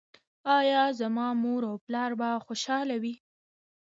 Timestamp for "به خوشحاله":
2.19-2.95